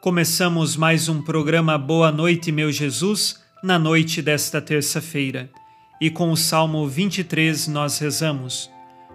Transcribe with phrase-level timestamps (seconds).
[0.00, 5.50] Começamos mais um programa Boa Noite, meu Jesus, na noite desta terça-feira.
[6.00, 8.70] E com o Salmo 23 nós rezamos: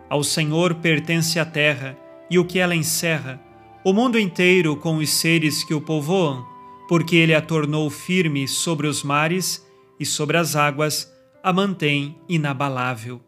[0.07, 1.98] Ao Senhor pertence a terra
[2.29, 3.41] e o que ela encerra,
[3.84, 6.45] o mundo inteiro com os seres que o povoam,
[6.88, 9.65] porque ele a tornou firme sobre os mares
[9.99, 13.20] e sobre as águas a mantém inabalável.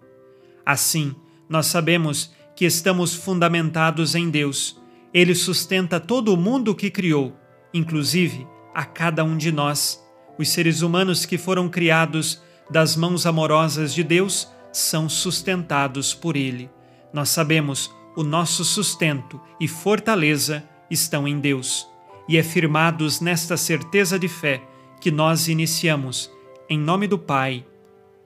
[0.64, 1.16] Assim,
[1.50, 4.80] nós sabemos que estamos fundamentados em Deus.
[5.12, 7.36] Ele sustenta todo o mundo que criou,
[7.78, 10.04] inclusive a cada um de nós.
[10.38, 16.70] Os seres humanos que foram criados das mãos amorosas de Deus são sustentados por Ele.
[17.14, 21.88] Nós sabemos o nosso sustento e fortaleza estão em Deus.
[22.28, 24.62] E é firmados nesta certeza de fé
[25.00, 26.32] que nós iniciamos,
[26.70, 27.66] em nome do Pai,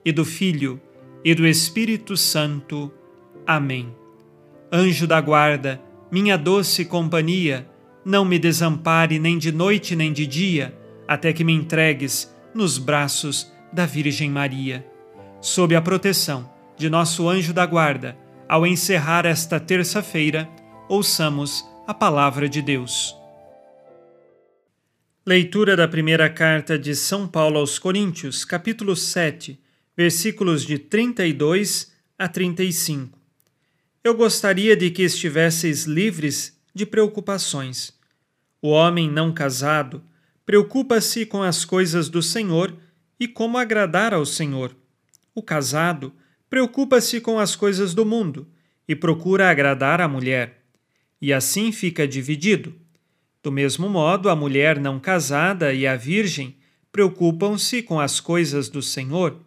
[0.04, 0.80] e do Filho,
[1.24, 2.92] e do Espírito Santo.
[3.46, 3.94] Amém.
[4.72, 7.68] Anjo da guarda, minha doce companhia,
[8.04, 13.52] não me desampare nem de noite nem de dia, até que me entregues nos braços
[13.72, 14.84] da Virgem Maria.
[15.40, 18.16] Sob a proteção de nosso anjo da guarda,
[18.48, 20.48] ao encerrar esta terça-feira,
[20.88, 23.16] ouçamos a palavra de Deus.
[25.24, 29.58] Leitura da primeira carta de São Paulo aos Coríntios, capítulo 7,
[29.96, 33.18] versículos de 32 a 35.
[34.02, 37.92] Eu gostaria de que estivesseis livres de preocupações.
[38.60, 40.02] O homem não casado
[40.44, 42.76] preocupa-se com as coisas do Senhor
[43.18, 44.76] e como agradar ao Senhor.
[45.34, 46.12] O casado
[46.50, 48.46] preocupa-se com as coisas do mundo
[48.86, 50.62] e procura agradar a mulher,
[51.20, 52.74] e assim fica dividido.
[53.42, 56.56] Do mesmo modo, a mulher não casada e a virgem
[56.90, 59.40] preocupam-se com as coisas do Senhor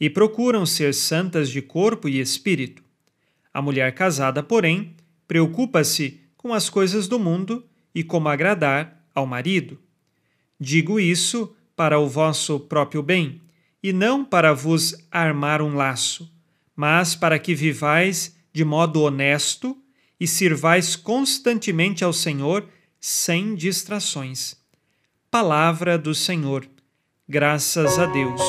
[0.00, 2.82] e procuram ser santas de corpo e espírito.
[3.54, 4.96] A mulher casada, porém,
[5.28, 7.64] preocupa-se com as coisas do mundo
[7.94, 9.78] e como agradar ao marido.
[10.58, 13.40] Digo isso para o vosso próprio bem,
[13.82, 16.30] e não para vos armar um laço,
[16.74, 19.76] mas para que vivais de modo honesto
[20.20, 22.68] e sirvais constantemente ao Senhor
[23.00, 24.56] sem distrações.
[25.30, 26.68] Palavra do Senhor.
[27.28, 28.42] Graças a Deus.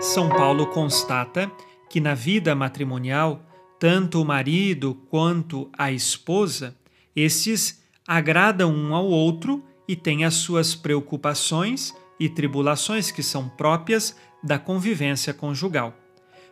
[0.00, 1.52] São Paulo constata
[1.88, 3.44] que na vida matrimonial,
[3.80, 6.76] tanto o marido quanto a esposa,
[7.16, 14.14] estes agradam um ao outro e têm as suas preocupações e tribulações que são próprias
[14.44, 15.96] da convivência conjugal.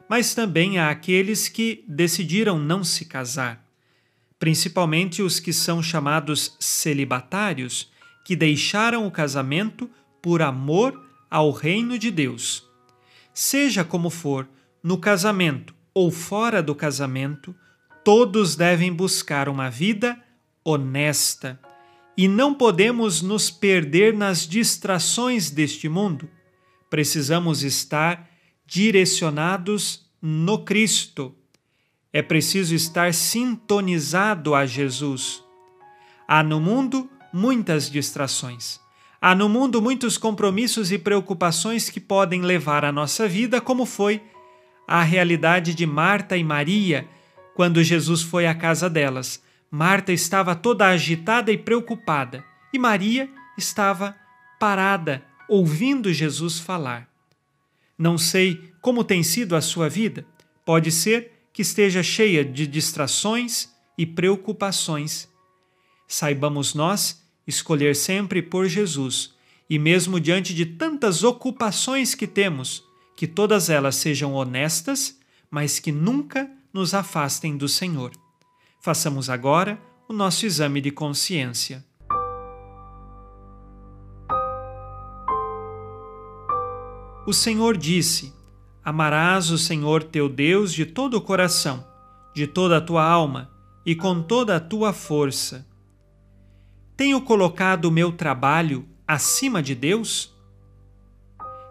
[0.08, 3.62] Mas também há aqueles que decidiram não se casar,
[4.38, 7.92] principalmente os que são chamados celibatários,
[8.24, 9.90] que deixaram o casamento
[10.22, 10.98] por amor
[11.30, 12.66] ao reino de Deus.
[13.34, 14.48] Seja como for,
[14.82, 17.54] no casamento ou fora do casamento,
[18.04, 20.18] todos devem buscar uma vida
[20.64, 21.58] honesta.
[22.16, 26.28] E não podemos nos perder nas distrações deste mundo.
[26.90, 28.28] Precisamos estar
[28.66, 31.34] direcionados no Cristo.
[32.12, 35.42] É preciso estar sintonizado a Jesus.
[36.26, 38.80] Há no mundo muitas distrações.
[39.20, 44.22] Há no mundo muitos compromissos e preocupações que podem levar a nossa vida, como foi
[44.88, 47.06] a realidade de Marta e Maria
[47.54, 54.16] quando Jesus foi à casa delas Marta estava toda agitada e preocupada, e Maria estava
[54.58, 57.06] parada, ouvindo Jesus falar.
[57.96, 60.24] Não sei como tem sido a sua vida.
[60.64, 65.28] Pode ser que esteja cheia de distrações e preocupações.
[66.06, 69.34] Saibamos nós escolher sempre por Jesus,
[69.68, 72.84] e mesmo diante de tantas ocupações que temos,
[73.18, 75.18] que todas elas sejam honestas,
[75.50, 78.12] mas que nunca nos afastem do Senhor.
[78.80, 79.76] Façamos agora
[80.08, 81.84] o nosso exame de consciência.
[87.26, 88.32] O Senhor disse:
[88.84, 91.84] Amarás o Senhor teu Deus de todo o coração,
[92.32, 93.50] de toda a tua alma
[93.84, 95.66] e com toda a tua força.
[96.96, 100.37] Tenho colocado o meu trabalho acima de Deus?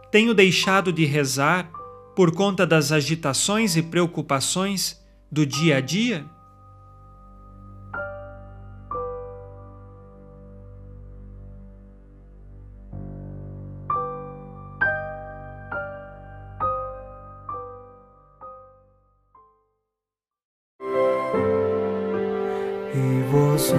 [0.10, 1.70] Tenho deixado de rezar
[2.16, 5.00] por conta das agitações e preocupações
[5.30, 6.26] do dia a dia?
[22.96, 23.74] E vós,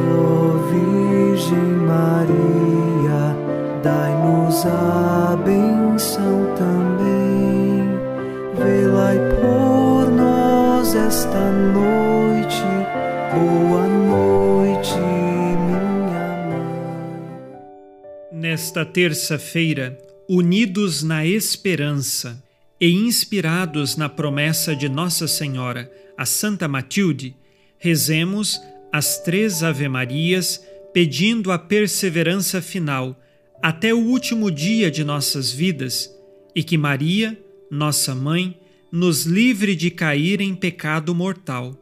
[0.70, 3.34] Virgem Maria,
[3.82, 5.07] dai-nos a
[11.08, 12.62] esta noite.
[13.34, 15.80] Boa noite, minha
[16.46, 17.08] mãe.
[18.30, 19.96] Nesta terça-feira,
[20.28, 22.44] unidos na esperança
[22.78, 27.34] e inspirados na promessa de Nossa Senhora, a Santa Matilde,
[27.78, 28.60] rezemos
[28.92, 30.62] as três Ave-Marias
[30.92, 33.18] pedindo a perseverança final
[33.62, 36.14] até o último dia de nossas vidas
[36.54, 37.34] e que Maria,
[37.70, 38.58] nossa mãe,
[38.90, 41.74] nos livre de cair em pecado mortal.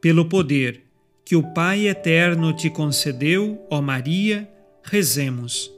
[0.00, 0.82] Pelo poder
[1.24, 4.48] que o Pai eterno te concedeu, ó Maria,
[4.82, 5.70] rezemos.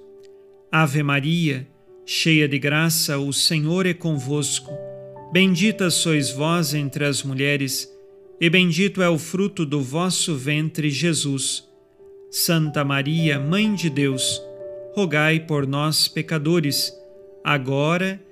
[0.70, 1.68] Ave Maria,
[2.06, 4.72] cheia de graça, o Senhor é convosco.
[5.32, 7.88] Bendita sois vós entre as mulheres,
[8.40, 11.68] e bendito é o fruto do vosso ventre, Jesus.
[12.30, 14.42] Santa Maria, Mãe de Deus,
[14.94, 16.92] rogai por nós, pecadores,
[17.44, 18.31] agora e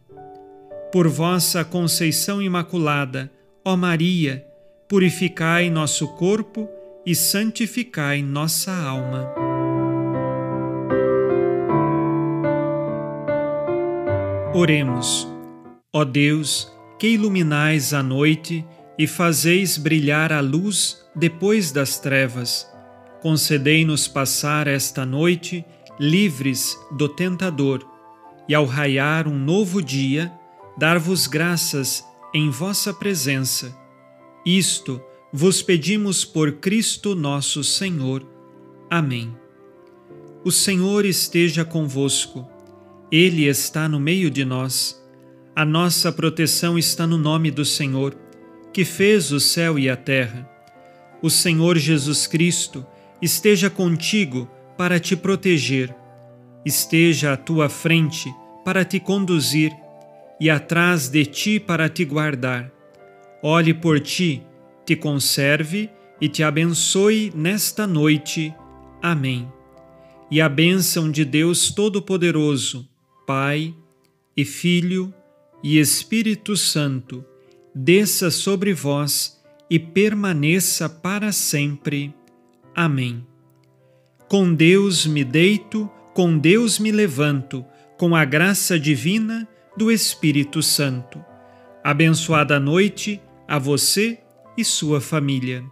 [0.91, 3.31] Por vossa conceição imaculada,
[3.63, 4.45] ó Maria,
[4.89, 6.69] purificai nosso corpo
[7.05, 9.33] e santificai nossa alma.
[14.53, 15.25] Oremos.
[15.93, 18.65] Ó Deus, que iluminais a noite
[18.97, 22.69] e fazeis brilhar a luz depois das trevas,
[23.21, 25.65] concedei-nos passar esta noite
[25.97, 27.85] livres do tentador
[28.47, 30.31] e ao raiar um novo dia,
[30.77, 32.03] dar-vos graças
[32.33, 33.75] em vossa presença.
[34.45, 35.01] Isto
[35.31, 38.25] vos pedimos por Cristo nosso Senhor.
[38.89, 39.35] Amém.
[40.43, 42.49] O Senhor esteja convosco
[43.11, 44.97] ele está no meio de nós.
[45.53, 48.15] A nossa proteção está no nome do Senhor,
[48.71, 50.49] que fez o céu e a terra.
[51.21, 52.85] O Senhor Jesus Cristo
[53.21, 55.93] esteja contigo para te proteger,
[56.65, 58.33] esteja à tua frente
[58.63, 59.73] para te conduzir
[60.41, 62.73] e atrás de ti para te guardar.
[63.43, 64.41] Olhe por ti,
[64.83, 65.87] te conserve
[66.19, 68.51] e te abençoe nesta noite.
[69.03, 69.47] Amém.
[70.31, 72.89] E a bênção de Deus Todo-Poderoso,
[73.27, 73.75] Pai
[74.35, 75.13] e Filho
[75.61, 77.23] e Espírito Santo,
[77.75, 82.11] desça sobre vós e permaneça para sempre.
[82.73, 83.23] Amém.
[84.27, 87.63] Com Deus me deito, com Deus me levanto,
[87.95, 89.47] com a graça divina
[89.81, 91.19] do Espírito Santo.
[91.83, 94.19] Abençoada noite a você
[94.55, 95.63] e sua família.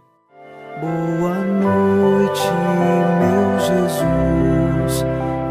[0.80, 2.42] Boa noite,
[3.20, 5.04] meu Jesus.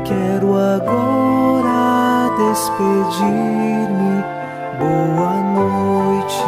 [0.05, 4.25] Quero agora despedir-me.
[4.77, 6.43] Boa noite,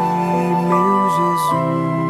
[0.67, 2.00] meu Jesus.